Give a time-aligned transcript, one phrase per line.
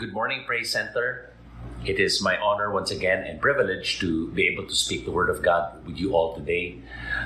[0.00, 1.28] Good morning, Praise Center.
[1.84, 5.28] It is my honor once again and privilege to be able to speak the Word
[5.28, 6.80] of God with you all today.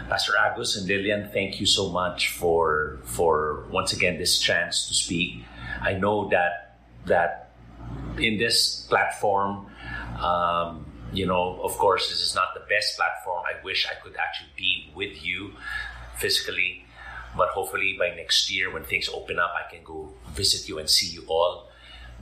[0.09, 4.95] Pastor Agus and Lillian, thank you so much for for once again this chance to
[4.95, 5.45] speak.
[5.81, 6.75] I know that
[7.07, 7.53] that
[8.19, 9.71] in this platform,
[10.19, 13.45] um, you know, of course, this is not the best platform.
[13.47, 15.53] I wish I could actually be with you
[16.19, 16.85] physically,
[17.37, 20.91] but hopefully by next year when things open up, I can go visit you and
[20.91, 21.71] see you all.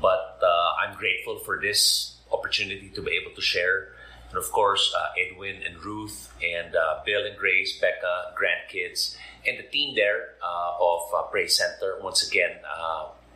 [0.02, 3.94] But uh, I'm grateful for this opportunity to be able to share.
[4.30, 9.58] And of course, uh, Edwin and Ruth and uh, Bill and Grace, Becca, grandkids, and
[9.58, 11.98] the team there uh, of uh, Praise Center.
[12.02, 12.50] Once again,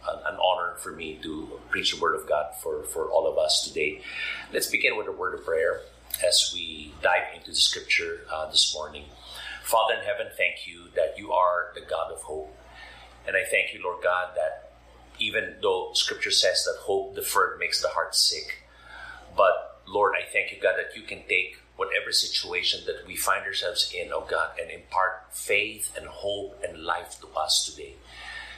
[0.09, 3.38] an, an, honor for me to preach the Word of God for, for all of
[3.38, 4.01] us today.
[4.52, 5.80] Let's begin with a word of prayer
[6.27, 9.05] as we dive into the scripture this morning.
[9.65, 12.57] Father in heaven, thank you that you are the God of hope.
[13.27, 14.66] And I thank you, Lord God, that
[15.19, 18.62] even though scripture says that hope deferred makes the heart sick,
[19.37, 23.45] but Lord, I thank you, God, that you can take whatever situation that we find
[23.45, 27.95] ourselves in, oh God, and impart faith and hope and life to us today.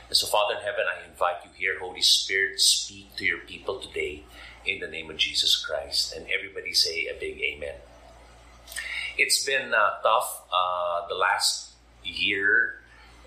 [0.08, 3.78] And so, Father in heaven, I invite you here, Holy Spirit, speak to your people
[3.78, 4.22] today
[4.64, 6.14] in the name of Jesus Christ.
[6.16, 7.74] And everybody say a big amen.
[9.18, 11.72] It's been uh, tough uh, the last
[12.04, 12.76] year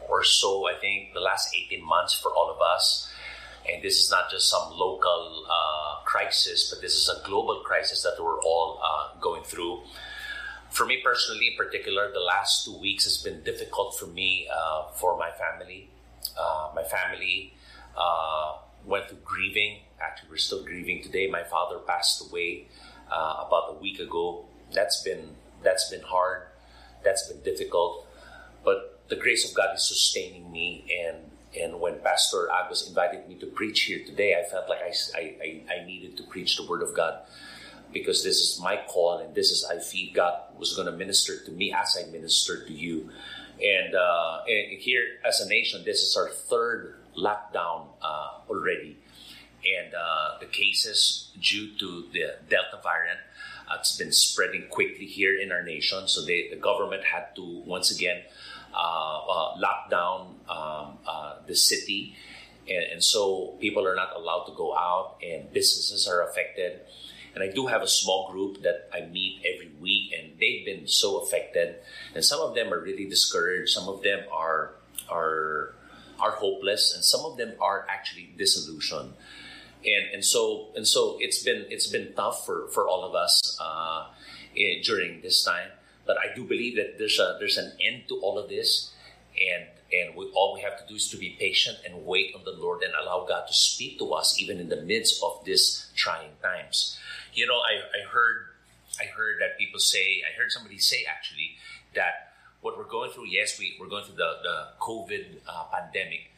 [0.09, 3.10] or so, I think, the last 18 months for all of us.
[3.69, 8.03] And this is not just some local uh, crisis, but this is a global crisis
[8.03, 9.81] that we're all uh, going through.
[10.69, 14.87] For me personally, in particular, the last two weeks has been difficult for me, uh,
[14.93, 15.89] for my family.
[16.39, 17.53] Uh, my family
[17.97, 19.79] uh, went through grieving.
[19.99, 21.27] Actually, we're still grieving today.
[21.27, 22.67] My father passed away
[23.11, 24.45] uh, about a week ago.
[24.73, 26.43] That's been that's been hard.
[27.03, 28.07] That's been difficult.
[28.63, 30.85] But the grace of God is sustaining me.
[31.05, 35.19] And and when Pastor Agus invited me to preach here today, I felt like I,
[35.19, 37.19] I, I needed to preach the Word of God
[37.91, 41.43] because this is my call and this is I feel God was going to minister
[41.43, 43.09] to me as I ministered to you.
[43.61, 48.97] And, uh, and here as a nation, this is our third lockdown uh, already.
[49.77, 53.19] And uh, the cases due to the Delta variant
[53.69, 56.07] uh, it's been spreading quickly here in our nation.
[56.07, 58.21] So they, the government had to once again
[58.73, 62.15] uh, uh, lock down um, uh, the city,
[62.67, 66.81] and, and, so people are not allowed to go out, and businesses are affected.
[67.33, 70.87] And I do have a small group that I meet every week, and they've been
[70.87, 71.75] so affected.
[72.13, 73.71] And some of them are really discouraged.
[73.71, 74.75] Some of them are
[75.09, 75.75] are
[76.19, 79.13] are hopeless, and some of them are actually disillusioned
[79.85, 83.57] and and so and so it's been it's been tough for for all of us
[83.59, 84.07] uh,
[84.83, 85.69] during this time.
[86.11, 88.91] But I do believe that there's a there's an end to all of this,
[89.39, 89.63] and
[89.93, 92.51] and we, all we have to do is to be patient and wait on the
[92.51, 96.31] Lord and allow God to speak to us even in the midst of these trying
[96.43, 96.99] times.
[97.33, 98.47] You know, I, I heard
[98.99, 101.55] I heard that people say I heard somebody say actually
[101.95, 106.33] that what we're going through, yes, we, we're going through the, the COVID uh, pandemic,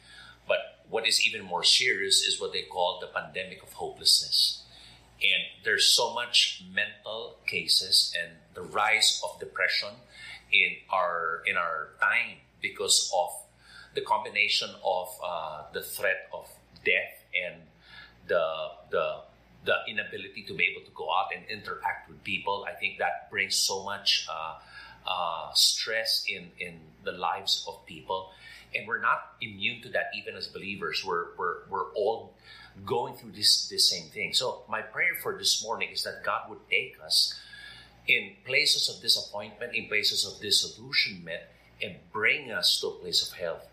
[0.46, 4.62] but what is even more serious is what they call the pandemic of hopelessness.
[5.20, 9.94] And there's so much mental cases and the rise of depression
[10.50, 13.30] in our in our time because of
[13.94, 16.46] the combination of uh, the threat of
[16.84, 17.56] death and
[18.26, 18.46] the
[18.90, 19.06] the
[19.64, 22.66] the inability to be able to go out and interact with people.
[22.68, 24.54] I think that brings so much uh,
[25.06, 28.30] uh, stress in in the lives of people
[28.74, 31.04] and we're not immune to that even as believers.
[31.06, 32.34] We're we're, we're all
[32.84, 34.32] going through this this same thing.
[34.32, 37.38] So my prayer for this morning is that god would take us
[38.06, 41.42] in places of disappointment in places of disillusionment
[41.82, 43.66] and bring us to a place of health.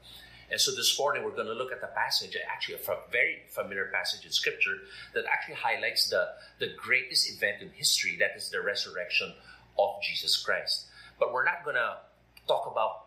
[0.49, 3.89] And so this morning we're going to look at the passage, actually a very familiar
[3.93, 4.79] passage in Scripture
[5.13, 6.27] that actually highlights the,
[6.59, 9.33] the greatest event in history, that is the resurrection
[9.79, 10.87] of Jesus Christ.
[11.19, 11.97] But we're not going to
[12.47, 13.00] talk about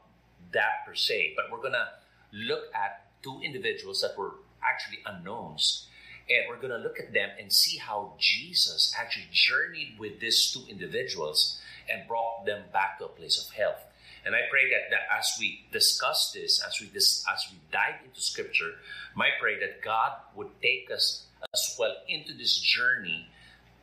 [0.54, 1.88] that per se, but we're going to
[2.32, 5.88] look at two individuals that were actually unknowns.
[6.28, 10.51] And we're going to look at them and see how Jesus actually journeyed with these
[10.53, 11.60] two individuals
[11.91, 13.83] and brought them back to a place of health.
[14.24, 18.01] And I pray that, that as we discuss this, as we dis, as we dive
[18.03, 18.72] into Scripture,
[19.15, 23.28] my pray that God would take us as well into this journey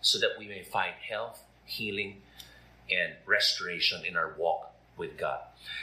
[0.02, 2.24] so that we may find health, healing,
[2.90, 5.40] and restoration in our walk with God.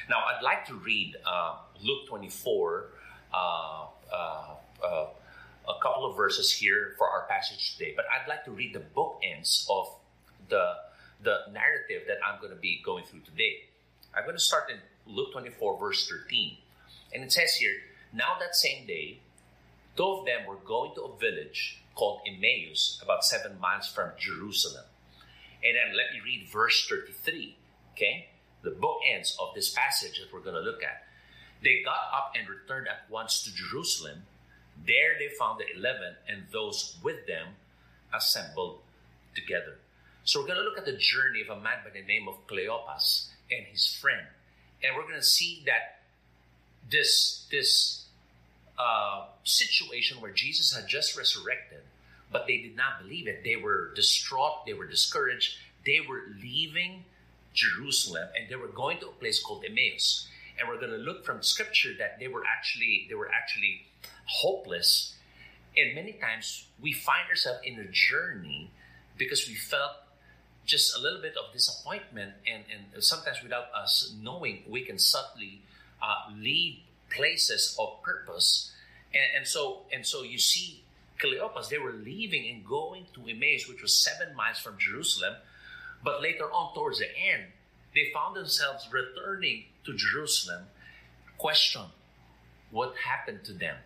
[0.09, 2.87] Now, I'd like to read uh, Luke 24,
[3.33, 4.17] uh, uh,
[4.85, 5.07] uh,
[5.69, 8.83] a couple of verses here for our passage today, but I'd like to read the
[8.97, 9.89] bookends of
[10.49, 10.75] the,
[11.23, 13.65] the narrative that I'm going to be going through today.
[14.15, 14.79] I'm going to start in
[15.13, 16.57] Luke 24, verse 13.
[17.15, 17.75] And it says here,
[18.13, 19.21] Now that same day,
[19.97, 24.85] two of them were going to a village called Emmaus, about seven miles from Jerusalem.
[25.65, 27.57] And then let me read verse 33,
[27.95, 28.29] okay?
[28.69, 31.05] The bookends of this passage that we're going to look at.
[31.63, 34.25] They got up and returned at once to Jerusalem.
[34.87, 37.49] There they found the eleven and those with them
[38.15, 38.81] assembled
[39.35, 39.79] together.
[40.25, 42.47] So we're going to look at the journey of a man by the name of
[42.47, 44.27] Cleopas and his friend.
[44.85, 46.03] And we're going to see that
[46.91, 48.05] this, this
[48.79, 51.81] uh, situation where Jesus had just resurrected,
[52.31, 53.43] but they did not believe it.
[53.45, 55.57] They were distraught, they were discouraged,
[55.87, 57.05] they were leaving
[57.55, 60.29] Jerusalem and they were going to a place called Emmaus.
[60.59, 63.87] And we're going to look from scripture that they were actually they were actually
[64.27, 65.15] hopeless.
[65.77, 68.71] And many times we find ourselves in a journey
[69.17, 69.93] because we felt
[70.69, 72.63] just a little bit of disappointment and,
[72.95, 75.63] and sometimes without us knowing we can subtly
[76.03, 76.77] uh, leave
[77.11, 78.71] places of purpose
[79.15, 80.85] and, and so and so you see
[81.25, 85.37] Cleopas they were leaving and going to Emmaus which was seven miles from Jerusalem
[86.03, 87.45] but later on towards the end
[87.95, 90.65] they found themselves returning to Jerusalem
[91.39, 91.83] question
[92.71, 93.77] what happened to them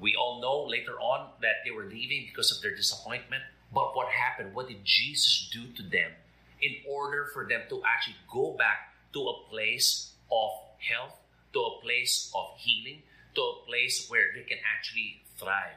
[0.00, 3.42] we all know later on that they were leaving because of their disappointment
[3.74, 4.54] but what happened?
[4.54, 6.12] What did Jesus do to them
[6.62, 11.18] in order for them to actually go back to a place of health,
[11.52, 13.02] to a place of healing,
[13.34, 15.74] to a place where they can actually thrive?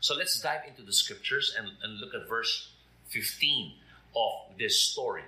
[0.00, 2.72] So let's dive into the scriptures and, and look at verse
[3.08, 3.72] 15
[4.16, 5.22] of this story.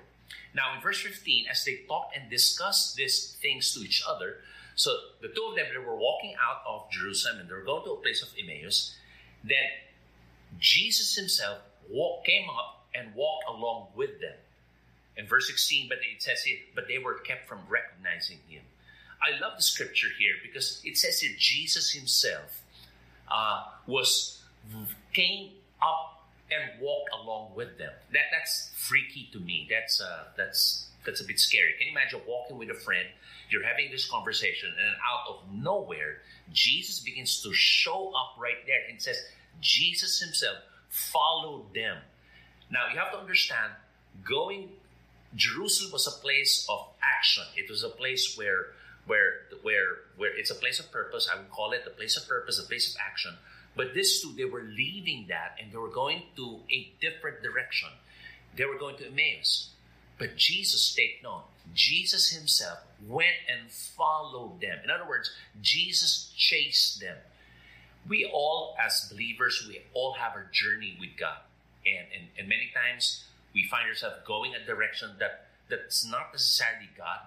[0.55, 4.39] Now, in verse 15, as they talked and discussed these things to each other,
[4.75, 4.91] so
[5.21, 7.93] the two of them they were walking out of Jerusalem and they were going to
[7.93, 8.95] a place of Emmaus.
[9.45, 9.69] Then
[10.59, 11.59] Jesus himself
[11.91, 14.35] walk, came up and walked along with them.
[15.17, 18.63] In verse 16, but it says here, but they were kept from recognizing him.
[19.23, 22.63] I love the scripture here because it says here Jesus himself
[23.31, 24.43] uh, was
[25.13, 25.51] came
[25.81, 26.22] up
[26.53, 27.91] and walked along with them.
[28.13, 29.67] That that's freaky to me.
[29.71, 31.75] That's uh, that's that's a bit scary.
[31.79, 33.09] Can you imagine walking with a friend?
[33.51, 36.19] You're having this conversation, and out of nowhere,
[36.53, 39.19] Jesus begins to show up right there and says,
[39.61, 40.57] Jesus himself
[40.89, 41.99] followed them.
[42.71, 43.73] Now you have to understand,
[44.25, 44.71] going
[45.35, 47.45] Jerusalem was a place of action.
[47.57, 48.67] It was a place where
[49.07, 51.29] where where where it's a place of purpose.
[51.33, 53.35] I would call it a place of purpose, a place of action.
[53.75, 57.89] But these two, they were leaving that and they were going to a different direction.
[58.57, 59.71] They were going to Emmaus.
[60.19, 61.43] But Jesus stayed known.
[61.75, 62.79] Jesus himself
[63.09, 64.79] went and followed them.
[64.85, 65.31] In other words,
[65.63, 67.17] Jesus chased them
[68.09, 71.39] we all, as believers, we all have a journey with God.
[71.87, 76.89] And, and, and many times we find ourselves going a direction that, that's not necessarily
[76.97, 77.21] God.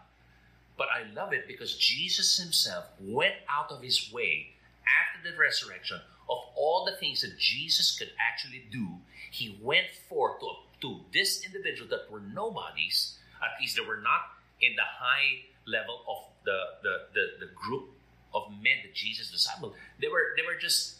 [0.78, 4.50] But I love it because Jesus himself went out of his way
[4.86, 6.00] after the resurrection
[6.30, 8.88] of all the things that Jesus could actually do.
[9.32, 10.50] He went forth to,
[10.82, 14.22] to this individual that were nobodies, at least they were not
[14.62, 17.90] in the high level of the, the, the, the group
[18.34, 20.96] of men that Jesus discipled, they were they were just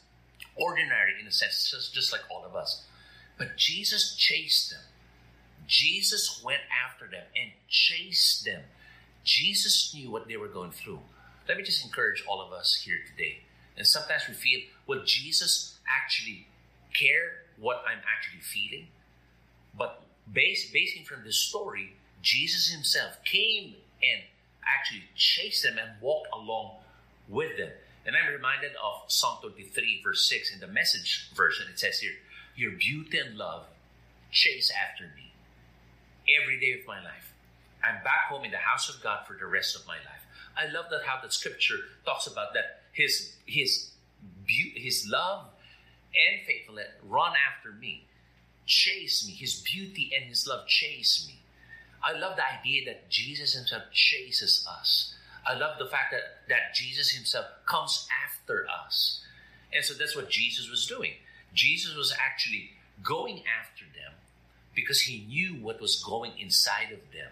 [0.56, 2.86] ordinary in a sense, just, just like all of us.
[3.38, 4.82] But Jesus chased them.
[5.68, 8.62] Jesus went after them and chased them.
[9.24, 11.00] Jesus knew what they were going through.
[11.48, 13.40] Let me just encourage all of us here today.
[13.78, 16.48] And sometimes we feel, well, Jesus actually
[16.94, 18.88] care what I'm actually feeling?
[19.78, 20.02] But
[20.32, 24.22] based, basing from this story, Jesus himself came and
[24.66, 26.78] actually chased them and walked along
[27.30, 27.70] with them.
[28.06, 31.66] And I'm reminded of Psalm 23, verse 6 in the message version.
[31.72, 32.14] It says here,
[32.56, 33.66] Your beauty and love
[34.32, 35.32] chase after me
[36.42, 37.34] every day of my life.
[37.84, 40.26] I'm back home in the house of God for the rest of my life.
[40.58, 43.92] I love that how the scripture talks about that his his
[44.48, 45.46] beauty, his love
[46.16, 48.06] and faithfulness run after me,
[48.66, 49.34] chase me.
[49.34, 51.40] His beauty and his love chase me.
[52.02, 55.14] I love the idea that Jesus himself chases us.
[55.46, 59.22] I love the fact that, that Jesus himself comes after us.
[59.74, 61.14] And so that's what Jesus was doing.
[61.54, 62.72] Jesus was actually
[63.04, 64.14] going after them
[64.74, 67.32] because he knew what was going inside of them.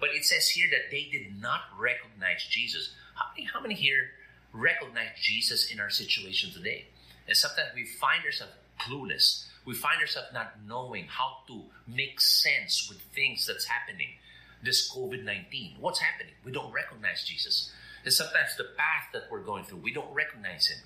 [0.00, 2.94] But it says here that they did not recognize Jesus.
[3.14, 4.10] How many, how many here
[4.52, 6.86] recognize Jesus in our situation today?
[7.26, 9.44] And sometimes we find ourselves clueless.
[9.64, 14.08] We find ourselves not knowing how to make sense with things that's happening
[14.62, 15.76] this COVID 19.
[15.78, 16.32] What's happening?
[16.44, 17.72] We don't recognize Jesus.
[18.04, 20.78] And sometimes the path that we're going through, we don't recognize Him.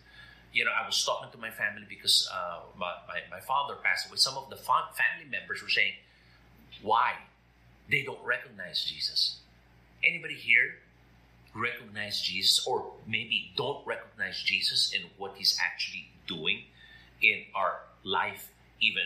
[0.53, 4.09] You know, I was talking to my family because uh, my, my, my, father passed
[4.09, 4.17] away.
[4.17, 5.93] Some of the family members were saying,
[6.83, 7.15] why?
[7.91, 9.39] They don't recognize Jesus.
[10.05, 10.75] Anybody here
[11.55, 16.63] recognize Jesus or maybe don't recognize Jesus in what He's actually doing
[17.21, 19.03] in our life even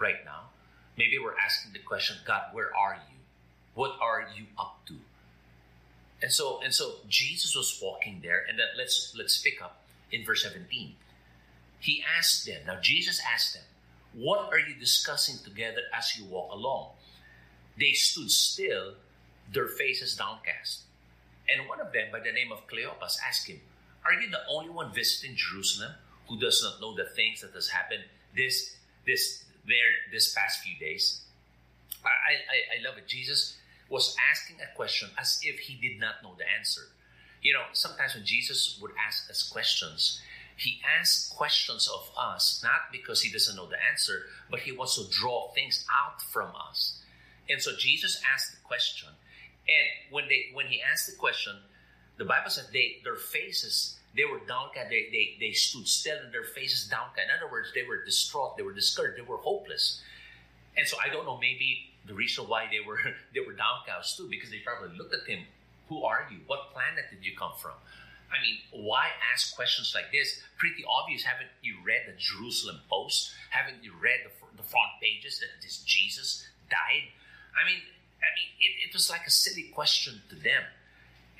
[0.00, 0.50] right now.
[0.96, 3.18] Maybe we're asking the question, God, where are you?
[3.74, 4.94] What are you up to?
[6.22, 9.82] And so and so Jesus was walking there, and then let's let's pick up
[10.12, 10.94] in verse 17.
[11.80, 13.64] He asked them, now Jesus asked them,
[14.14, 16.90] What are you discussing together as you walk along?
[17.78, 18.94] They stood still,
[19.52, 20.82] their faces downcast.
[21.52, 23.60] And one of them, by the name of Cleopas, asked him,
[24.04, 25.92] Are you the only one visiting Jerusalem
[26.28, 28.04] who does not know the things that has happened
[28.34, 31.20] this this there this past few days?
[32.04, 33.06] I, I, I love it.
[33.06, 33.56] Jesus
[33.88, 36.82] was asking a question as if he did not know the answer.
[37.42, 40.20] You know, sometimes when Jesus would ask us questions,
[40.56, 44.96] he asks questions of us not because he doesn't know the answer, but he wants
[44.96, 47.00] to draw things out from us.
[47.50, 49.08] And so Jesus asked the question,
[49.68, 51.56] and when they when he asked the question,
[52.18, 54.90] the Bible said they their faces they were downcast.
[54.90, 57.28] They, they they stood still and their faces downcast.
[57.28, 58.56] In other words, they were distraught.
[58.56, 59.16] They were discouraged.
[59.16, 60.02] They were hopeless.
[60.76, 61.38] And so I don't know.
[61.38, 63.00] Maybe the reason why they were
[63.34, 65.44] they were downcast too, because they probably looked at him.
[65.88, 66.38] Who are you?
[66.46, 67.76] What planet did you come from?
[68.32, 70.40] I mean, why ask questions like this?
[70.56, 71.22] Pretty obvious.
[71.22, 73.32] Haven't you read the Jerusalem Post?
[73.50, 77.12] Haven't you read the, the front pages that this Jesus died?
[77.52, 77.84] I mean,
[78.22, 80.62] I mean, it, it was like a silly question to them.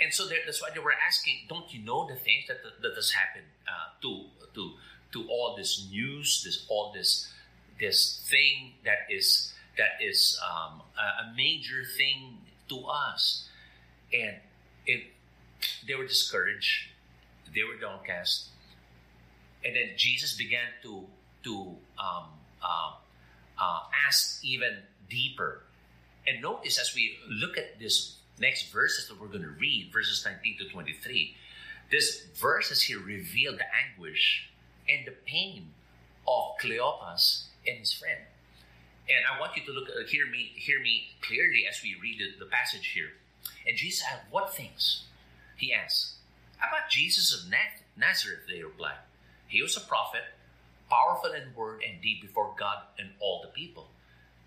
[0.00, 3.10] And so that's why they were asking, don't you know the things that, that, has
[3.10, 4.24] happened uh, to,
[4.54, 4.72] to,
[5.12, 7.32] to all this news, this, all this,
[7.78, 13.48] this thing that is, that is um, a major thing to us.
[14.12, 14.36] And
[14.86, 15.04] it,
[15.86, 16.88] they were discouraged,
[17.54, 18.48] they were downcast.
[19.64, 21.04] And then Jesus began to,
[21.44, 22.24] to um,
[22.62, 22.92] uh,
[23.60, 25.62] uh, ask even deeper
[26.26, 30.24] and notice as we look at this next verses that we're going to read, verses
[30.24, 31.36] 19 to 23,
[31.90, 34.48] this verses here reveal the anguish
[34.88, 35.70] and the pain
[36.26, 38.20] of Cleopas and his friend.
[39.08, 42.18] And I want you to look, uh, hear me, hear me clearly as we read
[42.18, 43.10] the, the passage here.
[43.66, 45.04] And Jesus had what things?
[45.56, 46.14] He asked.
[46.58, 47.50] About Jesus of
[47.96, 48.98] Nazareth, they replied.
[49.48, 50.22] He was a prophet,
[50.88, 53.88] powerful in word and deed before God and all the people.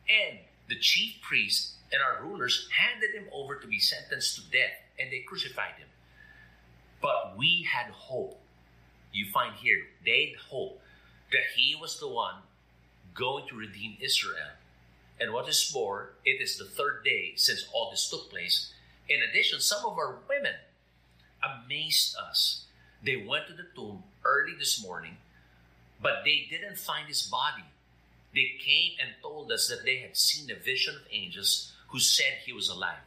[0.10, 4.74] And the chief priests and our rulers handed him over to be sentenced to death,
[5.00, 5.88] and they crucified him.
[7.02, 8.40] But we had hope.
[9.14, 10.82] You find here, they had hope
[11.32, 12.36] that he was the one
[13.14, 14.58] going to redeem Israel.
[15.20, 18.74] And what is more, it is the third day since all this took place.
[19.08, 20.56] In addition, some of our women
[21.44, 22.66] amazed us.
[23.04, 25.18] They went to the tomb early this morning,
[26.02, 27.64] but they didn't find his body.
[28.36, 32.44] They came and told us that they had seen a vision of angels who said
[32.46, 33.00] he was alive.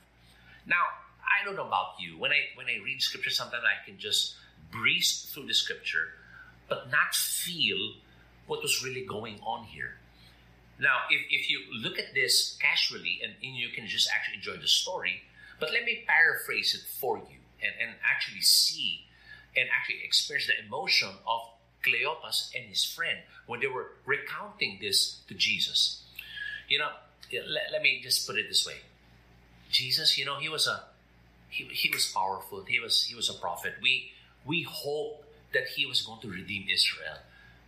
[0.67, 0.83] Now,
[1.21, 2.19] I don't know about you.
[2.19, 4.35] When I when I read scripture, sometimes I can just
[4.73, 6.09] breeze through the scripture,
[6.69, 7.95] but not feel
[8.47, 9.99] what was really going on here.
[10.81, 14.57] Now, if, if you look at this casually and, and you can just actually enjoy
[14.57, 15.23] the story,
[15.61, 19.05] but let me paraphrase it for you and, and actually see
[19.57, 21.41] and actually experience the emotion of
[21.85, 26.03] Cleopas and his friend when they were recounting this to Jesus.
[26.69, 26.91] You know,
[27.33, 28.77] let, let me just put it this way.
[29.71, 30.83] Jesus, you know, he was a
[31.51, 32.65] he, he was powerful.
[32.65, 33.75] He was he was a prophet.
[33.83, 34.13] We
[34.45, 37.19] we hope that he was going to redeem Israel.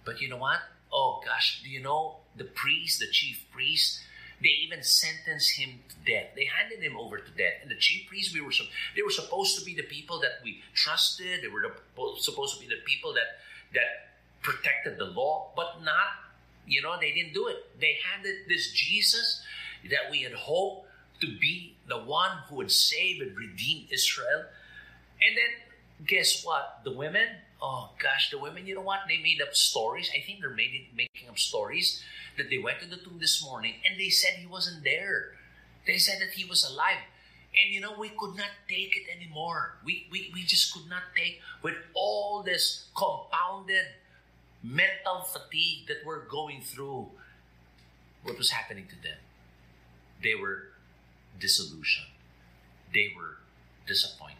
[0.04, 0.60] But you know what?
[0.92, 4.00] Oh gosh, do you know the priest, the chief priest,
[4.42, 6.28] they even sentenced him to death.
[6.34, 7.60] They handed him over to death.
[7.62, 8.52] And the chief priests, we were
[8.96, 11.42] they were supposed to be the people that we trusted.
[11.42, 11.62] They were
[12.18, 13.38] supposed to be the people that
[13.74, 14.10] that
[14.42, 16.32] protected the law, but not,
[16.66, 17.56] you know, they didn't do it.
[17.80, 19.42] They handed this Jesus
[19.90, 20.86] that we had hoped
[21.20, 24.44] to be the one who would save and redeem Israel.
[25.22, 26.80] And then guess what?
[26.84, 27.26] The women,
[27.60, 29.00] oh gosh, the women, you know what?
[29.08, 30.10] They made up stories.
[30.16, 32.02] I think they're made, making up stories
[32.36, 35.32] that they went to the tomb this morning and they said he wasn't there.
[35.86, 36.98] They said that he was alive.
[37.52, 39.76] And you know, we could not take it anymore.
[39.84, 43.86] We, we, we just could not take with all this compounded
[44.62, 47.08] mental fatigue that we're going through.
[48.22, 49.18] What was happening to them?
[50.22, 50.68] They were
[51.38, 52.08] disillusioned.
[52.92, 53.38] They were
[53.86, 54.36] disappointed.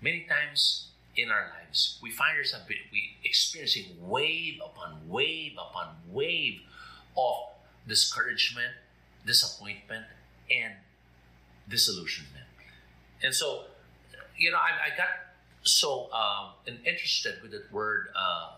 [0.00, 6.60] Many times in our lives, we find ourselves we experiencing wave upon wave upon wave
[7.16, 7.36] of
[7.86, 8.72] discouragement,
[9.26, 10.06] disappointment,
[10.50, 10.74] and
[11.68, 12.46] disillusionment.
[13.22, 13.64] And so,
[14.36, 15.08] you know, I, I got
[15.62, 16.52] so um,
[16.84, 18.52] interested with that word uh,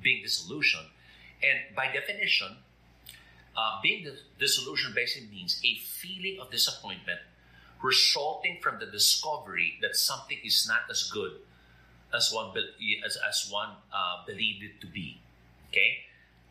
[0.00, 0.86] being disillusioned.
[1.42, 2.56] And by definition,
[3.56, 4.06] uh, being
[4.38, 7.20] disillusioned basically means a feeling of disappointment
[7.82, 11.32] resulting from the discovery that something is not as good
[12.14, 12.52] as one
[13.04, 15.20] as, as one uh, believed it to be.
[15.68, 15.98] Okay,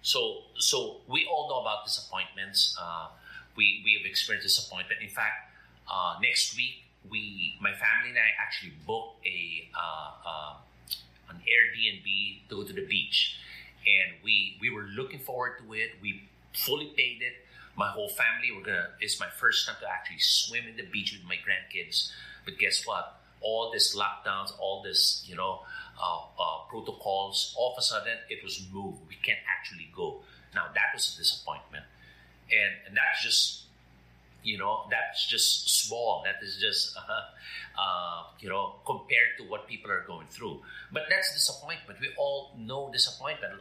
[0.01, 2.77] So, so we all know about disappointments.
[2.79, 3.07] Uh,
[3.57, 5.01] we we have experienced disappointment.
[5.01, 5.49] In fact,
[5.89, 10.53] uh, next week we, my family and I, actually booked a uh, uh,
[11.29, 13.37] an Airbnb to go to the beach,
[13.85, 15.91] and we we were looking forward to it.
[16.01, 16.23] We
[16.53, 17.33] fully paid it.
[17.77, 18.89] My whole family we're gonna.
[18.99, 22.11] It's my first time to actually swim in the beach with my grandkids.
[22.45, 23.19] But guess what?
[23.41, 25.61] All this lockdowns, all this you know
[26.01, 28.99] uh, uh, protocols, all of a sudden it was moved.
[29.07, 30.21] We can't actually go.
[30.53, 31.85] Now that was a disappointment,
[32.49, 33.64] and and that's just
[34.45, 36.23] you know that's just small.
[36.23, 40.61] That is just uh, uh, you know compared to what people are going through.
[40.93, 41.99] But that's disappointment.
[41.99, 43.53] We all know disappointment.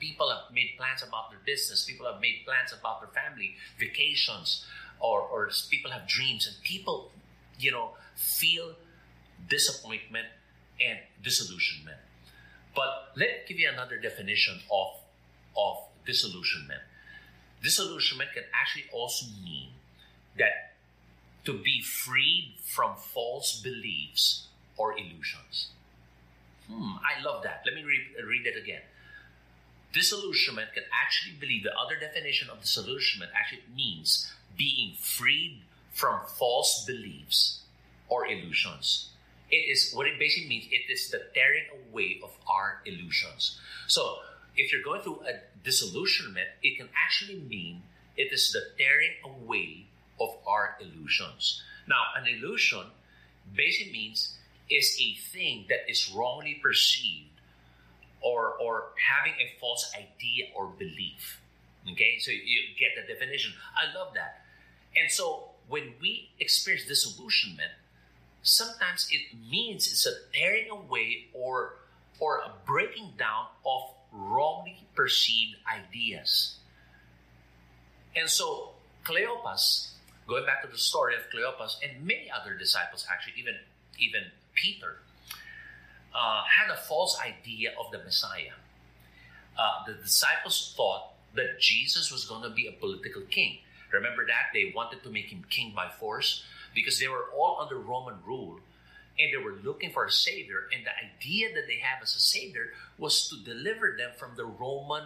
[0.00, 1.84] People have made plans about their business.
[1.84, 4.66] People have made plans about their family vacations
[4.98, 6.48] or, or people have dreams.
[6.48, 7.12] And people
[7.58, 8.74] you know feel
[9.48, 10.26] disappointment
[10.80, 11.98] and disillusionment.
[12.74, 14.96] But let me give you another definition of
[15.56, 16.80] of disillusionment.
[17.62, 19.68] Disillusionment can actually also mean
[20.38, 20.74] that
[21.44, 24.46] to be freed from false beliefs
[24.76, 25.68] or illusions.
[26.68, 27.62] Hmm, I love that.
[27.66, 28.82] Let me read, read it again.
[29.92, 35.62] Disillusionment can actually believe the other definition of disillusionment actually means being freed
[35.92, 37.60] from false beliefs
[38.08, 39.10] or illusions.
[39.50, 40.66] It is what it basically means.
[40.70, 43.60] It is the tearing away of our illusions.
[43.86, 44.16] So,
[44.56, 47.82] if you're going through a disillusionment, it can actually mean
[48.16, 49.86] it is the tearing away
[50.20, 51.62] of our illusions.
[51.88, 52.84] Now, an illusion
[53.54, 54.36] basically means
[54.70, 57.28] is a thing that is wrongly perceived
[58.20, 61.40] or, or having a false idea or belief.
[61.90, 63.52] Okay, so you get the definition.
[63.76, 64.44] I love that.
[64.96, 67.72] And so when we experience disillusionment,
[68.42, 71.74] sometimes it means it's a tearing away or
[72.20, 76.56] or a breaking down of wrongly perceived ideas.
[78.14, 79.91] And so Cleopas
[80.32, 83.54] going back to the story of Cleopas and many other disciples, actually, even
[83.98, 84.22] even
[84.54, 84.96] Peter,
[86.14, 88.56] uh, had a false idea of the Messiah.
[89.58, 93.58] Uh, the disciples thought that Jesus was going to be a political king.
[93.92, 94.48] Remember that?
[94.54, 98.58] They wanted to make him king by force because they were all under Roman rule
[99.18, 100.60] and they were looking for a savior.
[100.72, 104.46] And the idea that they have as a savior was to deliver them from the
[104.46, 105.04] Roman,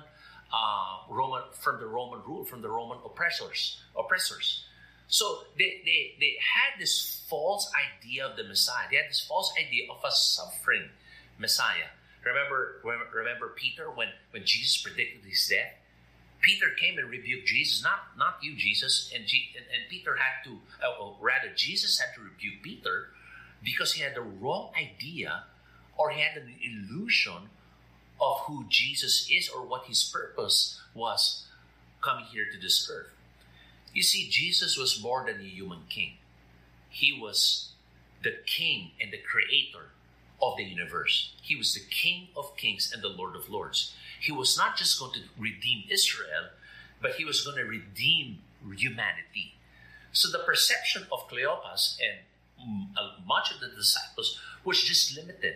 [0.55, 4.63] uh, Roman, from the Roman rule, from the Roman oppressors, oppressors.
[5.09, 8.87] So they, they, they had this false idea of the Messiah.
[8.91, 10.91] They had this false idea of a suffering
[11.39, 11.91] Messiah.
[12.25, 12.81] Remember,
[13.15, 15.75] remember Peter when, when Jesus predicted his death?
[16.41, 20.45] Peter came and rebuked Jesus, not not you, Jesus, and, G, and, and Peter had
[20.45, 23.09] to, uh, rather, Jesus had to rebuke Peter
[23.63, 25.45] because he had the wrong idea,
[25.97, 27.49] or he had an illusion
[28.21, 31.47] of who Jesus is or what his purpose was
[32.03, 33.16] coming here to this earth.
[33.97, 36.19] You see, Jesus was more than a human king.
[36.91, 37.71] He was
[38.23, 39.87] the king and the creator
[40.43, 41.33] of the universe.
[41.41, 43.95] He was the king of kings and the lord of lords.
[44.21, 46.51] He was not just going to redeem Israel,
[47.01, 48.41] but he was going to redeem
[48.77, 49.55] humanity.
[50.13, 55.55] So the perception of Cleopas and uh, much of the disciples was just limited.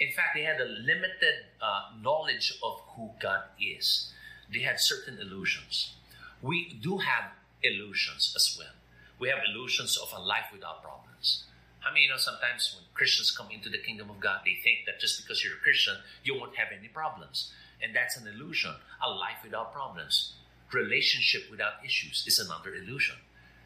[0.00, 4.12] In fact, they had a limited uh, knowledge of who God is.
[4.52, 5.95] They had certain illusions
[6.42, 7.30] we do have
[7.62, 8.74] illusions as well.
[9.18, 11.44] We have illusions of a life without problems.
[11.86, 14.86] I mean, you know, sometimes when Christians come into the kingdom of God, they think
[14.86, 15.94] that just because you're a Christian,
[16.24, 17.52] you won't have any problems.
[17.82, 18.72] And that's an illusion.
[19.04, 20.34] A life without problems.
[20.72, 23.16] Relationship without issues is another illusion.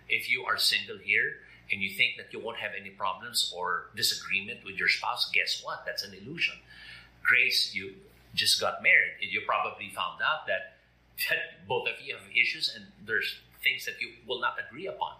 [0.08, 1.36] If you are single here
[1.72, 5.62] and you think that you won't have any problems or disagreement with your spouse, guess
[5.64, 5.84] what?
[5.86, 6.56] That's an illusion.
[7.22, 7.94] Grace, you
[8.34, 9.14] just got married.
[9.20, 10.76] You probably found out that
[11.28, 15.14] that both of you have issues and there's things that you will not agree upon.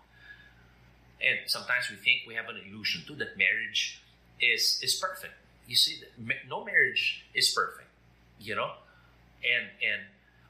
[1.21, 4.01] And sometimes we think we have an illusion too that marriage
[4.41, 5.35] is is perfect.
[5.67, 6.03] You see,
[6.49, 7.89] no marriage is perfect,
[8.41, 8.73] you know.
[9.45, 10.03] And and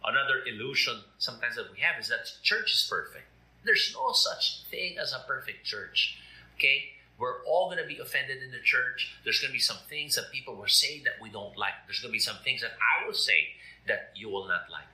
[0.05, 3.27] another illusion sometimes that we have is that church is perfect.
[3.65, 6.19] There's no such thing as a perfect church.
[6.55, 6.85] Okay,
[7.19, 9.13] we're all going to be offended in the church.
[9.25, 11.75] There's going to be some things that people will say that we don't like.
[11.87, 13.49] There's going to be some things that I will say
[13.89, 14.87] that you will not like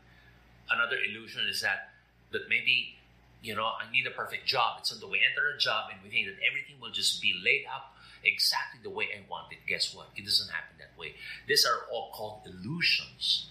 [0.71, 1.91] another illusion is that
[2.33, 2.97] that maybe
[3.43, 4.79] you know I need a perfect job.
[4.81, 7.67] It's so we enter a job and we think that everything will just be laid
[7.73, 9.59] up exactly the way I want it.
[9.69, 10.09] Guess what?
[10.17, 11.15] It doesn't happen that way.
[11.47, 13.47] These are all called illusions.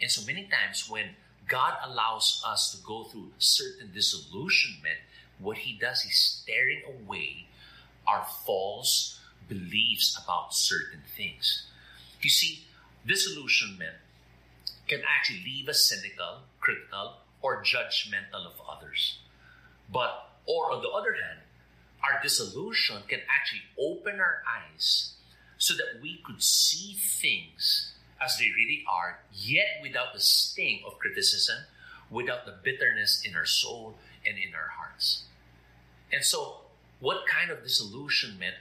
[0.00, 1.10] And so many times when
[1.48, 5.00] God allows us to go through certain disillusionment,
[5.38, 7.46] what He does is staring away
[8.06, 11.66] our false beliefs about certain things.
[12.20, 12.64] You see,
[13.06, 13.96] disillusionment
[14.88, 19.18] can actually leave us cynical, critical, or judgmental of others.
[19.92, 21.40] But, or on the other hand,
[22.02, 25.12] our disillusion can actually open our eyes
[25.58, 30.98] so that we could see things as they really are, yet without the sting of
[30.98, 31.58] criticism,
[32.10, 33.96] without the bitterness in our soul
[34.26, 35.24] and in our hearts.
[36.12, 36.58] And so,
[37.00, 38.54] what kind of disillusionment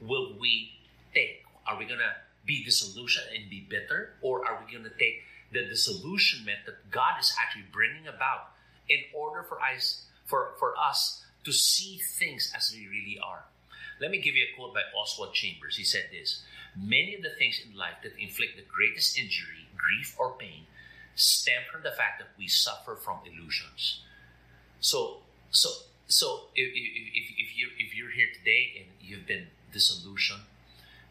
[0.00, 0.72] will we
[1.14, 1.44] take?
[1.66, 4.14] Are we going to be disillusioned and be bitter?
[4.20, 8.52] Or are we going to take the disillusionment that God is actually bringing about
[8.88, 13.44] in order for us, for, for us to see things as they really are?
[14.00, 15.76] Let me give you a quote by Oswald Chambers.
[15.76, 16.42] He said this
[16.76, 20.66] Many of the things in life that inflict the greatest injury, grief, or pain
[21.14, 24.00] stem from the fact that we suffer from illusions.
[24.80, 25.18] So,
[25.50, 25.68] so,
[26.06, 30.42] so if, if, if, you, if you're here today and you've been disillusioned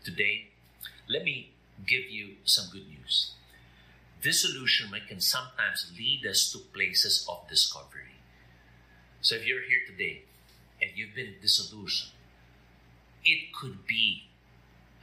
[0.04, 0.48] today,
[1.08, 1.52] let me
[1.86, 3.34] give you some good news.
[4.22, 8.20] Disillusionment can sometimes lead us to places of discovery.
[9.22, 10.24] So if you're here today
[10.82, 12.12] and you've been disillusioned,
[13.24, 14.24] it could be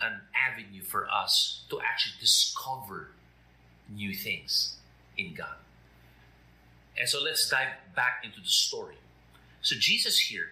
[0.00, 3.10] an avenue for us to actually discover
[3.94, 4.76] new things
[5.16, 5.56] in God.
[6.98, 8.96] And so let's dive back into the story.
[9.62, 10.48] So Jesus here,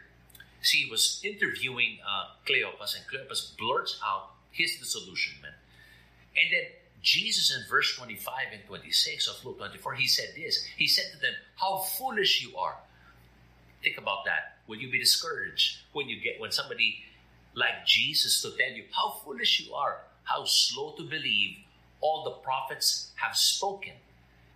[0.63, 5.55] see, he was interviewing uh, Cleopas, and Cleopas blurts out his disillusionment.
[6.37, 6.65] And then
[7.05, 10.65] Jesus in verse 25 and 26 of Luke 24, he said this.
[10.77, 12.77] He said to them, How foolish you are.
[13.83, 14.57] Think about that.
[14.67, 17.05] Will you be discouraged when you get when somebody
[17.55, 21.59] like Jesus to tell you how foolish you are, how slow to believe
[22.01, 23.93] all the prophets have spoken?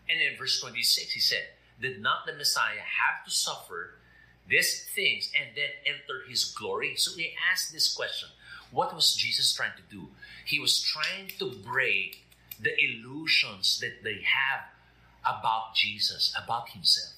[0.09, 1.45] And in verse 26, he said,
[1.83, 3.91] Did not the Messiah have to suffer
[4.49, 6.97] these things and then enter his glory?
[6.97, 8.31] So he asked this question
[8.71, 10.09] What was Jesus trying to do?
[10.47, 12.25] He was trying to break
[12.61, 14.65] the illusions that they have
[15.25, 17.15] about Jesus, about himself.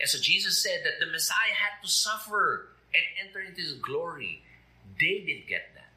[0.00, 4.42] And so Jesus said that the Messiah had to suffer and enter into his glory.
[4.98, 5.90] They didn't get that.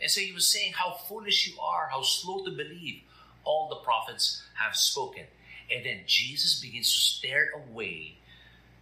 [0.00, 3.00] And so he was saying how foolish you are, how slow to believe.
[3.44, 5.24] All the prophets have spoken.
[5.72, 8.16] And then Jesus begins to stare away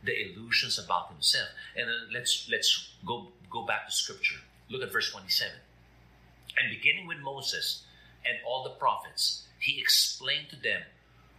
[0.03, 1.49] the illusions about himself.
[1.77, 4.41] And then let's let's go go back to scripture.
[4.71, 5.53] Look at verse 27.
[6.61, 7.85] And beginning with Moses
[8.27, 10.83] and all the prophets, he explained to them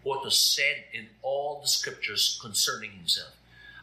[0.03, 3.33] what was said in all the scriptures concerning himself.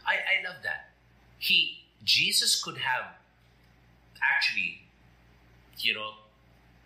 [0.07, 0.91] I, I love that.
[1.39, 3.05] He Jesus could have
[4.23, 4.83] actually,
[5.79, 6.13] you know,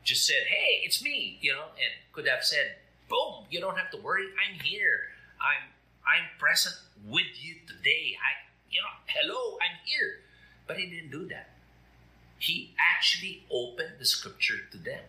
[0.04, 2.76] just said, Hey, it's me, you know, and could have said,
[3.08, 4.24] boom, you don't have to worry.
[4.24, 5.00] I'm here.
[5.40, 5.70] I'm
[6.06, 6.74] I'm present
[7.06, 8.16] with you today.
[8.16, 10.20] I you know, hello, I'm here.
[10.66, 11.50] But he didn't do that.
[12.38, 15.00] He actually opened the scripture to them.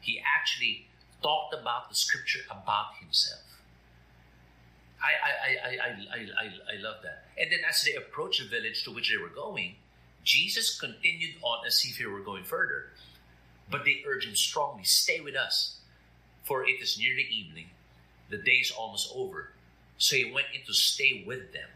[0.00, 0.86] He actually
[1.22, 3.42] talked about the scripture about himself.
[5.02, 7.24] I, I, I, I, I, I, love that.
[7.38, 9.76] And then as they approached the village to which they were going,
[10.24, 12.90] Jesus continued on as if he were going further.
[13.70, 15.80] But they urged him strongly, Stay with us
[16.50, 17.66] for it is nearly evening.
[18.28, 19.52] The day is almost over.
[19.98, 21.68] So he went in to stay with them.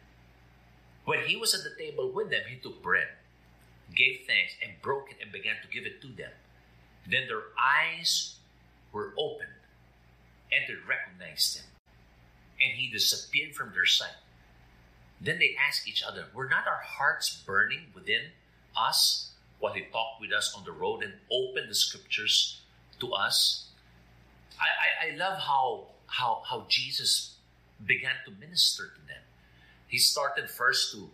[1.05, 3.09] When he was at the table with them, he took bread,
[3.95, 6.33] gave thanks, and broke it and began to give it to them.
[7.09, 8.37] Then their eyes
[8.93, 9.49] were opened,
[10.53, 11.67] and they recognized him.
[12.63, 14.17] And he disappeared from their sight.
[15.21, 18.23] Then they asked each other, Were not our hearts burning within
[18.77, 22.61] us while he talked with us on the road and opened the scriptures
[23.01, 23.69] to us?
[24.59, 27.37] I, I, I love how, how, how Jesus
[27.85, 29.23] began to minister to them.
[29.89, 31.11] He started first to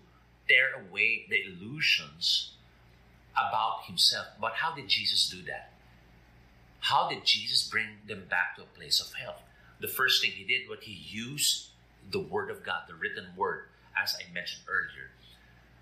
[0.48, 2.52] tear away the illusions
[3.32, 4.26] about himself.
[4.40, 5.72] But how did Jesus do that?
[6.80, 9.42] How did Jesus bring them back to a place of health?
[9.80, 11.68] The first thing he did was he used
[12.10, 13.64] the word of God, the written word,
[14.00, 15.10] as I mentioned earlier.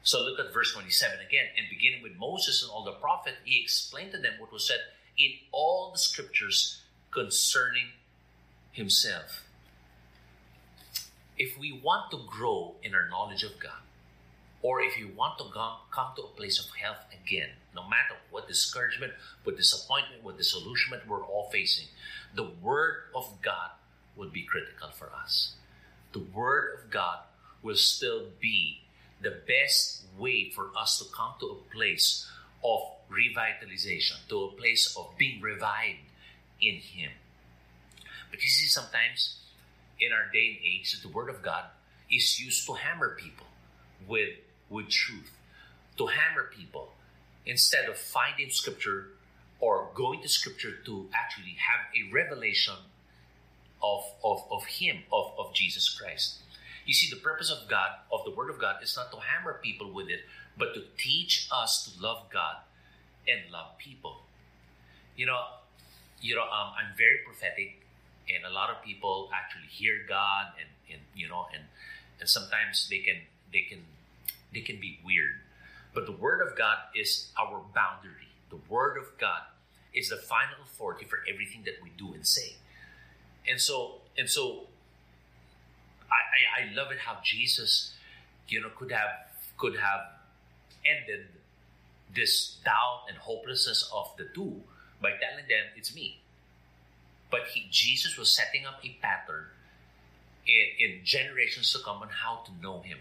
[0.03, 1.47] So look at verse 27 again.
[1.57, 4.81] And beginning with Moses and all the prophets, he explained to them what was said
[5.17, 7.89] in all the scriptures concerning
[8.73, 9.45] himself.
[11.37, 13.83] If we want to grow in our knowledge of God,
[14.63, 18.49] or if you want to come to a place of health again, no matter what
[18.49, 19.13] discouragement,
[19.45, 21.87] what disappointment, what disillusionment we're all facing,
[22.35, 23.71] the Word of God
[24.17, 25.53] will be critical for us.
[26.13, 27.21] The Word of God
[27.63, 28.81] will still be
[29.21, 32.29] the best way for us to come to a place
[32.65, 35.99] of revitalization, to a place of being revived
[36.61, 37.11] in Him.
[38.31, 39.39] But you see, sometimes
[40.01, 41.65] in our day and age, the Word of God
[42.11, 43.47] is used to hammer people
[44.07, 44.31] with,
[44.71, 45.31] with truth,
[45.97, 46.93] to hammer people
[47.47, 49.09] instead of finding Scripture
[49.61, 52.75] or going to Scripture to actually have a revelation
[53.83, 56.39] of, of, of Him, of, of Jesus Christ.
[56.87, 59.61] You see, the purpose of God, of the Word of God, is not to hammer
[59.63, 60.21] people with it,
[60.57, 62.57] but to teach us to love God
[63.27, 64.23] and love people.
[65.17, 65.41] You know,
[66.21, 67.83] you know, um, I'm very prophetic,
[68.29, 71.65] and a lot of people actually hear God, and, and you know, and
[72.21, 73.17] and sometimes they can
[73.53, 73.81] they can
[74.53, 75.41] they can be weird.
[75.95, 78.29] But the Word of God is our boundary.
[78.51, 79.43] The Word of God
[79.95, 82.55] is the final authority for everything that we do and say.
[83.49, 84.67] And so, and so,
[86.11, 87.95] I, I, I love it how Jesus,
[88.49, 89.11] you know, could have
[89.57, 90.01] could have
[90.85, 91.27] ended
[92.15, 94.63] this doubt and hopelessness of the two
[95.03, 96.21] by telling them it's me.
[97.31, 99.47] But he, Jesus was setting up a pattern
[100.47, 102.99] in, in generations to come on how to know him,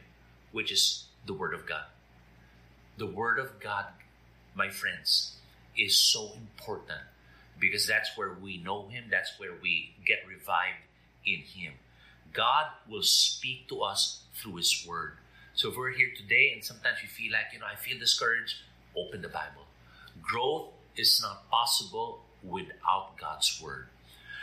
[0.52, 1.86] which is the Word of God.
[2.98, 3.86] The Word of God,
[4.56, 5.36] my friends,
[5.78, 7.00] is so important
[7.60, 10.82] because that's where we know Him, that's where we get revived
[11.26, 11.74] in Him.
[12.34, 15.14] God will speak to us through His Word.
[15.54, 18.56] So if we're here today and sometimes you feel like, you know, I feel discouraged,
[18.96, 19.66] open the Bible.
[20.22, 23.88] Growth is not possible without God's Word.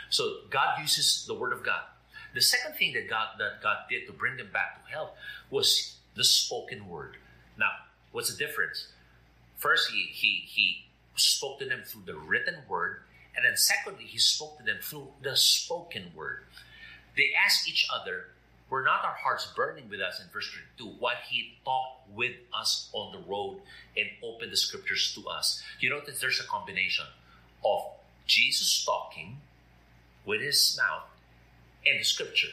[0.09, 1.81] So God uses the Word of God.
[2.33, 5.11] The second thing that God that God did to bring them back to health
[5.49, 7.17] was the spoken word.
[7.57, 7.71] Now,
[8.11, 8.87] what's the difference?
[9.57, 13.01] First, he he he spoke to them through the written word,
[13.35, 16.43] and then secondly, he spoke to them through the spoken word.
[17.15, 18.27] They asked each other,
[18.69, 22.89] Were not our hearts burning with us in verse 32 while he talked with us
[22.93, 23.61] on the road
[23.95, 25.63] and opened the scriptures to us?
[25.79, 27.05] You notice there's a combination
[27.63, 27.81] of
[28.25, 29.37] Jesus talking
[30.25, 31.07] with his mouth
[31.85, 32.49] and the scripture.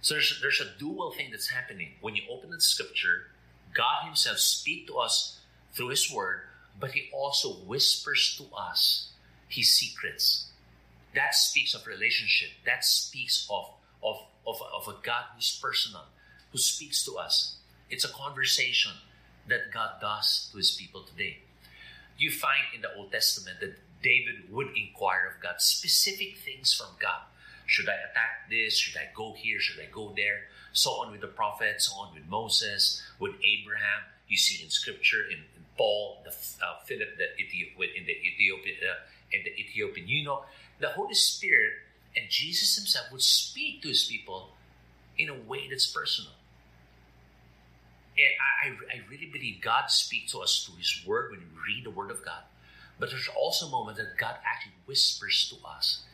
[0.00, 1.90] So there's, there's a dual thing that's happening.
[2.00, 3.28] When you open the scripture,
[3.74, 5.40] God Himself speaks to us
[5.72, 6.42] through His Word,
[6.78, 9.10] but he also whispers to us
[9.48, 10.50] his secrets.
[11.14, 12.50] That speaks of relationship.
[12.64, 13.70] That speaks of,
[14.02, 16.04] of, of, of a God who's personal,
[16.52, 17.56] who speaks to us.
[17.88, 18.92] It's a conversation
[19.48, 21.38] that God does to his people today.
[22.18, 26.88] You find in the Old Testament that David would inquire of God specific things from
[27.00, 27.20] God.
[27.66, 28.76] Should I attack this?
[28.76, 29.60] Should I go here?
[29.60, 30.46] Should I go there?
[30.72, 34.02] So on with the prophets, so on with Moses, with Abraham.
[34.28, 35.38] You see in scripture, in
[35.76, 38.94] Paul, the, uh, Philip, the Ethiop- in the Ethiopian, uh,
[39.30, 40.46] the Ethiopian eunuch,
[40.78, 41.72] the Holy Spirit
[42.16, 44.50] and Jesus Himself would speak to His people
[45.18, 46.32] in a way that's personal.
[48.16, 48.32] And
[48.64, 51.84] I, I, I really believe God speaks to us through His Word when we read
[51.84, 52.42] the Word of God.
[52.98, 56.04] But there's also moments that God actually whispers to us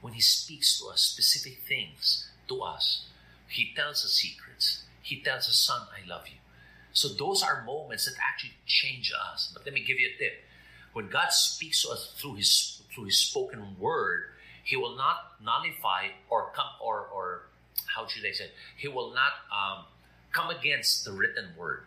[0.00, 3.06] when He speaks to us specific things to us.
[3.48, 4.84] He tells us secrets.
[5.02, 6.36] He tells us, Son, I love you.
[6.92, 9.50] So those are moments that actually change us.
[9.52, 10.44] But let me give you a tip.
[10.92, 14.24] When God speaks to us through his through his spoken word,
[14.64, 17.42] he will not nullify or come or or
[17.94, 18.44] how should I say?
[18.44, 18.52] It?
[18.76, 19.84] He will not um,
[20.32, 21.84] come against the written word.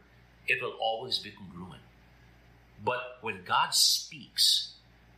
[0.47, 1.81] It will always be congruent.
[2.83, 4.73] But when God speaks,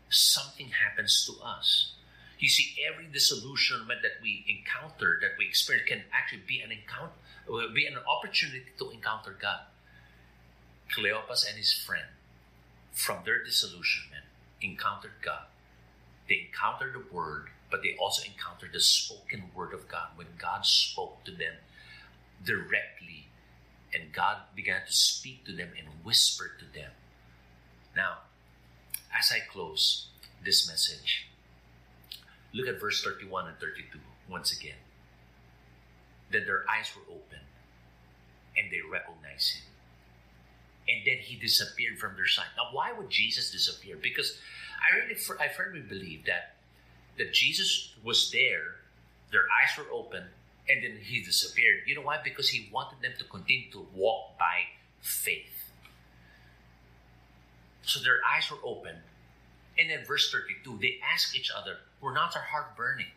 [0.09, 1.93] something happens to us.
[2.39, 7.13] You see, every disillusionment that we encounter, that we experience, can actually be an encounter,
[7.51, 9.61] uh, be an opportunity to encounter God.
[10.95, 12.05] Cleopas and his friend,
[12.91, 14.25] from their disillusionment,
[14.61, 15.45] encountered God.
[16.27, 20.65] They encountered the Word, but they also encountered the spoken Word of God when God
[20.65, 21.55] spoke to them
[22.43, 23.27] directly
[23.93, 26.91] and God began to speak to them and whisper to them.
[27.95, 28.17] Now,
[29.17, 30.07] as I close
[30.43, 31.24] this message,
[32.55, 34.79] look at verse 31 and 32 once again.
[36.31, 37.39] Then their eyes were open
[38.57, 39.63] and they recognized him
[40.87, 42.47] and then he disappeared from their sight.
[42.57, 43.97] Now, why would Jesus disappear?
[44.01, 44.37] Because
[44.79, 46.55] I really, I firmly believe that
[47.17, 48.75] that Jesus was there,
[49.31, 50.23] their eyes were open,
[50.69, 51.83] and then he disappeared.
[51.85, 52.19] You know why?
[52.21, 54.63] Because he wanted them to continue to walk by
[55.01, 55.71] faith.
[57.83, 58.95] So their eyes were open,
[59.77, 63.11] and then verse thirty-two, they asked each other, "Were not our heart burning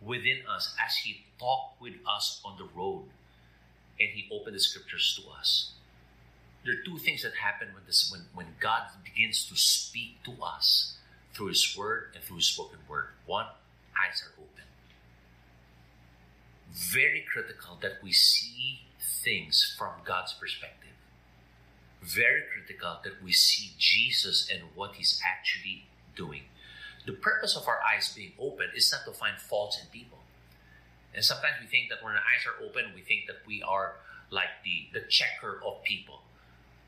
[0.00, 3.04] within us as he talked with us on the road?"
[3.98, 5.72] And he opened the scriptures to us
[6.64, 10.32] there are two things that happen when this when, when God begins to speak to
[10.42, 10.96] us
[11.34, 13.08] through his word and through his spoken word.
[13.26, 13.46] One,
[13.96, 14.64] eyes are open.
[16.72, 20.89] Very critical that we see things from God's perspective.
[22.02, 25.84] Very critical that we see Jesus and what he's actually
[26.16, 26.42] doing.
[27.06, 30.18] The purpose of our eyes being open is not to find faults in people.
[31.14, 33.94] And sometimes we think that when our eyes are open, we think that we are
[34.30, 36.20] like the, the checker of people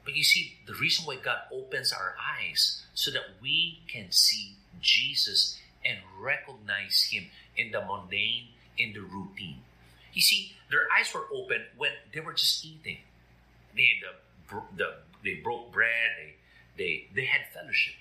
[0.04, 4.56] but you see, the reason why God opens our eyes so that we can see
[4.80, 9.62] Jesus and recognize Him in the mundane, in the routine.
[10.12, 12.98] You see, their eyes were open when they were just eating.
[13.74, 14.18] They, the,
[14.76, 16.34] the, they broke bread, they,
[16.82, 17.94] they, they had fellowship.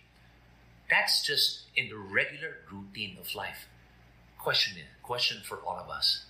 [0.89, 3.67] That's just in the regular routine of life.
[4.37, 6.25] Question, question for all of us.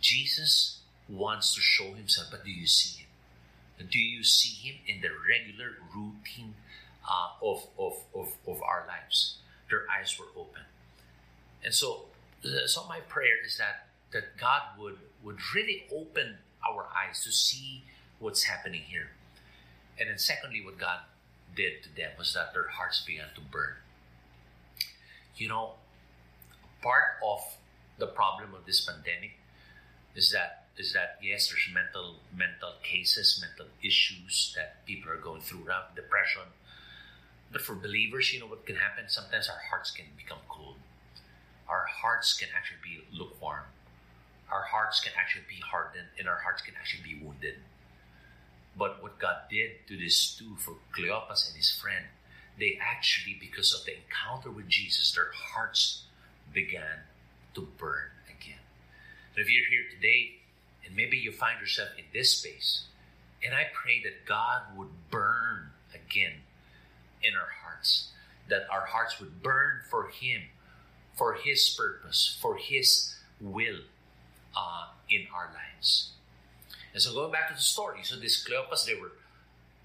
[0.00, 3.88] Jesus wants to show himself, but do you see him?
[3.90, 6.54] Do you see him in the regular routine
[7.08, 9.38] uh, of, of, of, of our lives?
[9.70, 10.62] Their eyes were open.
[11.64, 12.04] And so,
[12.44, 16.36] uh, so my prayer is that, that God would, would really open
[16.68, 17.84] our eyes to see
[18.22, 19.10] what's happening here.
[19.98, 21.00] And then secondly, what God
[21.54, 23.74] did to them was that their hearts began to burn.
[25.36, 25.72] You know,
[26.82, 27.40] part of
[27.98, 29.32] the problem of this pandemic
[30.14, 35.42] is that is that yes, there's mental mental cases, mental issues that people are going
[35.42, 36.42] through, depression.
[37.50, 39.04] But for believers, you know what can happen?
[39.08, 40.76] Sometimes our hearts can become cold.
[41.68, 43.64] Our hearts can actually be lukewarm.
[44.50, 47.56] Our hearts can actually be hardened, and our hearts can actually be wounded.
[48.76, 52.06] But what God did to this two for Cleopas and his friend,
[52.58, 56.04] they actually, because of the encounter with Jesus, their hearts
[56.52, 57.04] began
[57.54, 58.60] to burn again.
[59.34, 60.36] And if you're here today
[60.86, 62.84] and maybe you find yourself in this space,
[63.44, 66.42] and I pray that God would burn again
[67.22, 68.10] in our hearts,
[68.48, 70.42] that our hearts would burn for Him,
[71.14, 73.80] for His purpose, for His will
[74.56, 76.10] uh, in our lives.
[76.92, 79.12] And so, going back to the story, so this Cleopas, they were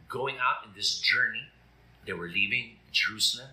[0.09, 1.47] going out in this journey.
[2.05, 3.49] They were leaving Jerusalem.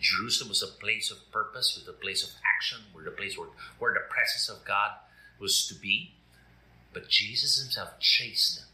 [0.00, 3.48] Jerusalem was a place of purpose, was a place of action, where the place where,
[3.78, 4.92] where the presence of God
[5.40, 6.12] was to be.
[6.92, 8.68] But Jesus himself chased them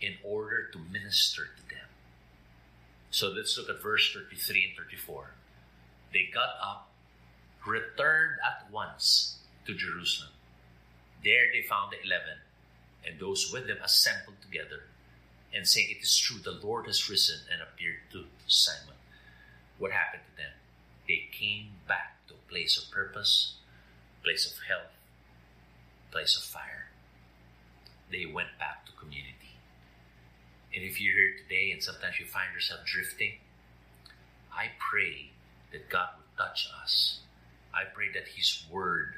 [0.00, 1.88] in order to minister to them.
[3.10, 5.30] So let's look at verse 33 and 34.
[6.12, 6.90] They got up,
[7.66, 10.30] returned at once to Jerusalem.
[11.24, 12.38] There they found the eleven,
[13.06, 14.84] and those with them assembled together,
[15.54, 18.96] and saying, It is true, the Lord has risen and appeared to Simon.
[19.78, 20.52] What happened to them?
[21.06, 23.54] They came back to a place of purpose,
[24.22, 24.92] place of health,
[26.10, 26.88] place of fire.
[28.10, 29.34] They went back to community.
[30.74, 33.34] And if you're here today and sometimes you find yourself drifting,
[34.52, 35.30] I pray
[35.72, 37.20] that God would touch us.
[37.72, 39.14] I pray that His Word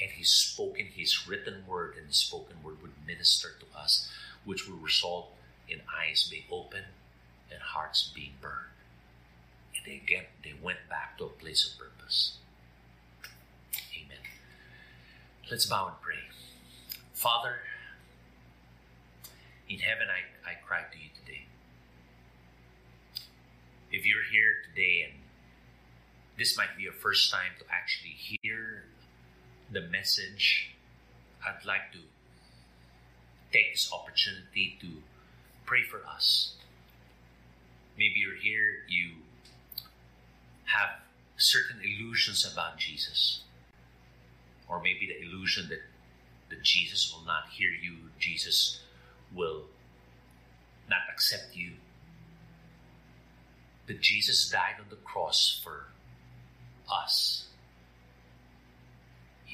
[0.00, 4.10] and His spoken, His written Word and His spoken Word would minister to us,
[4.44, 5.32] which will result
[5.68, 6.86] in eyes being opened
[7.50, 8.74] and hearts being burned.
[9.76, 12.38] And they, again, they went back to a place of purpose.
[13.96, 14.18] Amen.
[15.50, 16.18] Let's bow and pray.
[17.12, 17.56] Father,
[19.68, 21.46] in heaven, I, I cry to you today.
[23.90, 25.20] If you're here today and
[26.36, 28.84] this might be your first time to actually hear
[29.74, 30.70] the message,
[31.46, 31.98] I'd like to
[33.52, 34.88] take this opportunity to
[35.66, 36.54] pray for us.
[37.96, 39.12] Maybe you're here, you
[40.64, 41.00] have
[41.36, 43.42] certain illusions about Jesus
[44.68, 45.80] or maybe the illusion that
[46.50, 48.80] that Jesus will not hear you, Jesus
[49.34, 49.64] will
[50.88, 51.72] not accept you.
[53.86, 55.86] That Jesus died on the cross for
[56.90, 57.46] us.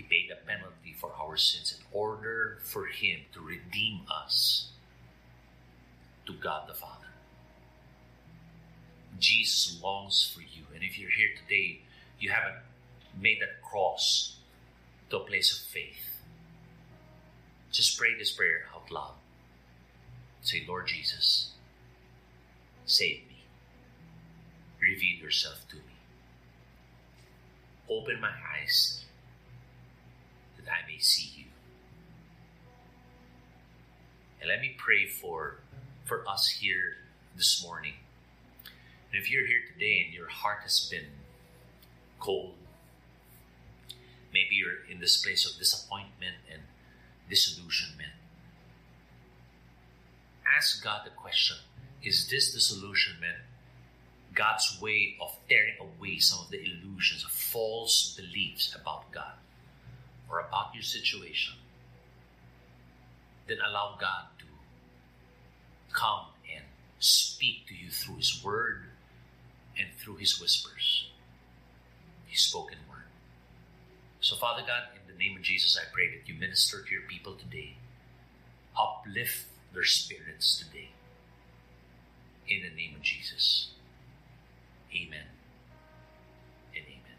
[0.01, 4.71] He paid a penalty for our sins in order for Him to redeem us
[6.25, 7.09] to God the Father.
[9.19, 10.65] Jesus longs for you.
[10.75, 11.81] And if you're here today,
[12.19, 12.63] you haven't
[13.21, 14.39] made that cross
[15.11, 16.23] to a place of faith.
[17.71, 19.17] Just pray this prayer out loud.
[20.41, 21.51] Say, Lord Jesus,
[22.87, 23.45] save me.
[24.81, 25.83] Reveal yourself to me.
[27.91, 29.05] Open my eyes
[30.71, 31.45] I may see you.
[34.41, 35.57] And let me pray for,
[36.05, 36.97] for us here
[37.37, 37.95] this morning.
[39.13, 41.07] And if you're here today and your heart has been
[42.19, 42.55] cold,
[44.33, 46.63] Maybe you're in this place of disappointment and
[47.29, 48.13] disillusionment.
[50.57, 51.57] Ask God the question
[52.03, 53.39] Is this disillusionment
[54.35, 59.35] God's way of tearing away some of the illusions, of false beliefs about God
[60.31, 61.55] or about your situation?
[63.49, 64.45] Then allow God to
[65.93, 66.65] come and
[66.99, 68.85] speak to you through His Word
[69.79, 71.09] and through His whispers,
[72.27, 73.09] His spoken Word.
[74.21, 77.03] so, Father God, in the name of Jesus, I pray that you minister to your
[77.03, 77.75] people today.
[78.79, 80.91] Uplift their spirits today.
[82.49, 83.69] In the name of Jesus.
[84.95, 85.27] Amen
[86.75, 87.19] and amen.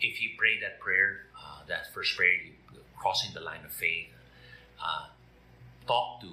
[0.00, 1.26] if you pray that prayer,
[1.68, 2.36] that first prayer,
[2.98, 4.08] crossing the line of faith,
[4.82, 5.06] uh,
[5.86, 6.28] talk to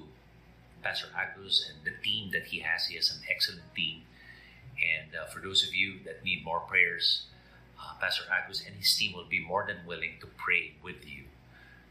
[0.84, 2.86] Pastor Agus and the team that he has.
[2.86, 4.02] He has an excellent team.
[4.76, 7.26] And uh, for those of you that need more prayers,
[7.80, 11.26] uh, Pastor Agus and his team will be more than willing to pray with you.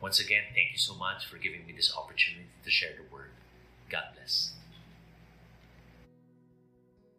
[0.01, 3.31] Once again, thank you so much for giving me this opportunity to share the word.
[3.91, 4.53] God bless.